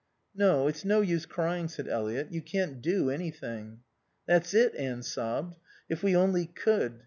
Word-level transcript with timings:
"No. 0.33 0.67
It's 0.67 0.83
no 0.83 1.01
use 1.01 1.27
crying," 1.27 1.67
said 1.67 1.87
Eliot. 1.87 2.31
"You 2.31 2.41
can't 2.41 2.81
do 2.81 3.11
anything." 3.11 3.81
"That's 4.25 4.51
it," 4.55 4.73
Anne 4.75 5.03
sobbed. 5.03 5.57
"If 5.89 6.01
we 6.01 6.15
only 6.15 6.47
could. 6.47 6.99